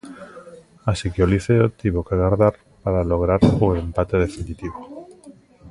[0.91, 4.77] Así que o Liceo tivo que agardar para lograr o empate definitivo.